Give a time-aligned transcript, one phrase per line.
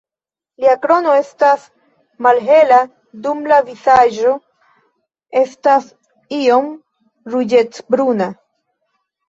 [0.63, 1.65] Lia krono estas
[2.27, 2.79] malhela
[3.27, 4.33] dum la vizaĝo
[5.45, 5.93] estas
[6.41, 6.75] iom
[7.37, 8.35] ruĝecbruna.